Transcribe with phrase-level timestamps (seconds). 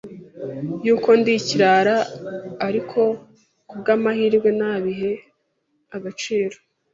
[0.85, 1.95] yuko ndi ikirara
[2.67, 2.99] ariko
[3.67, 5.09] ku bw’amahirwe ntabihe
[5.95, 6.55] agaciro